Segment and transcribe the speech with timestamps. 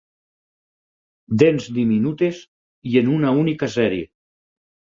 [1.43, 2.41] Dents diminutes
[2.93, 4.13] i en una única sèrie.